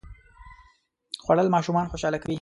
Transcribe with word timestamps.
خوړل 1.23 1.47
ماشومان 1.55 1.85
خوشاله 1.91 2.17
کوي 2.21 2.29